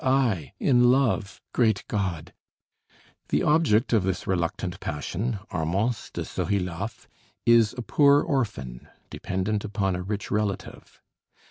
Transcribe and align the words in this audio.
"I, 0.03 0.53
in 0.59 0.89
love! 0.89 1.43
Great 1.53 1.83
God!" 1.87 2.33
The 3.29 3.43
object 3.43 3.93
of 3.93 4.01
this 4.01 4.25
reluctant 4.25 4.79
passion, 4.79 5.37
Armance 5.53 6.09
de 6.09 6.23
Zohiloff, 6.25 7.07
is 7.45 7.75
a 7.77 7.83
poor 7.83 8.21
orphan, 8.23 8.87
dependent 9.11 9.63
upon 9.63 9.95
a 9.95 10.01
rich 10.01 10.31
relative. 10.31 10.99